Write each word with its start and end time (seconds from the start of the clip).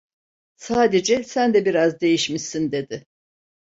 Sadece: 0.57 1.23
"Sen 1.23 1.53
de 1.53 1.65
biraz 1.65 2.01
değişmişsin!" 2.01 2.71
dedi. 2.71 3.05